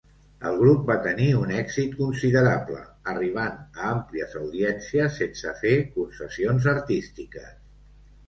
El 0.49 0.55
grup 0.59 0.85
va 0.91 0.93
tenir 1.07 1.25
un 1.39 1.51
èxit 1.57 1.91
considerable, 1.97 2.79
arribant 3.13 3.59
a 3.59 3.85
àmplies 3.91 4.33
audiències 4.41 5.21
sense 5.23 5.53
fer 5.61 5.77
concessions 5.99 6.67
artístiques. 6.75 7.53